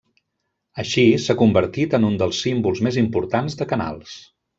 Així, 0.83 1.03
s'ha 1.25 1.35
convertit 1.41 1.93
en 1.97 2.07
un 2.07 2.15
dels 2.21 2.39
símbols 2.47 2.81
més 2.87 2.97
importants 3.03 3.59
de 3.61 3.69
Canals. 3.75 4.17